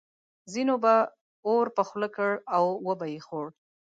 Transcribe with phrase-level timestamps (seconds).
[0.53, 0.95] ځینو به
[1.47, 3.45] اور په خوله کړ او وبه یې خوړ.